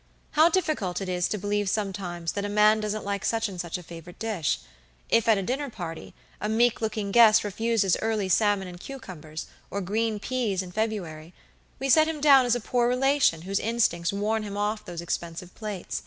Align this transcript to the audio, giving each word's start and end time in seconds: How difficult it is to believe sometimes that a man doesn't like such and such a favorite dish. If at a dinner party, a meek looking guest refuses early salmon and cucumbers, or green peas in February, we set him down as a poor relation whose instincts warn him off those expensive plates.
How 0.31 0.49
difficult 0.49 0.99
it 0.99 1.07
is 1.07 1.27
to 1.27 1.37
believe 1.37 1.69
sometimes 1.69 2.31
that 2.31 2.43
a 2.43 2.49
man 2.49 2.79
doesn't 2.79 3.05
like 3.05 3.23
such 3.23 3.47
and 3.47 3.61
such 3.61 3.77
a 3.77 3.83
favorite 3.83 4.17
dish. 4.17 4.57
If 5.11 5.27
at 5.27 5.37
a 5.37 5.43
dinner 5.43 5.69
party, 5.69 6.15
a 6.41 6.49
meek 6.49 6.81
looking 6.81 7.11
guest 7.11 7.43
refuses 7.43 7.95
early 8.01 8.27
salmon 8.27 8.67
and 8.67 8.79
cucumbers, 8.79 9.45
or 9.69 9.79
green 9.79 10.19
peas 10.19 10.63
in 10.63 10.71
February, 10.71 11.35
we 11.79 11.87
set 11.87 12.07
him 12.07 12.19
down 12.19 12.47
as 12.47 12.55
a 12.55 12.59
poor 12.59 12.87
relation 12.87 13.43
whose 13.43 13.59
instincts 13.59 14.11
warn 14.11 14.41
him 14.41 14.57
off 14.57 14.83
those 14.83 15.01
expensive 15.01 15.53
plates. 15.53 15.99